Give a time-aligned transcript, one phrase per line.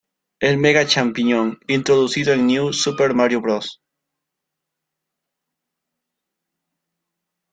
[0.39, 3.79] El Mega champiñón, introducido en New Super Mario Bros.